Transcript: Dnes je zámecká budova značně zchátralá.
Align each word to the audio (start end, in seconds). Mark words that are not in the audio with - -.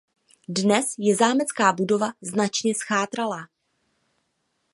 Dnes 0.47 0.95
je 0.97 1.15
zámecká 1.15 1.73
budova 1.73 2.11
značně 2.21 2.75
zchátralá. 2.75 3.47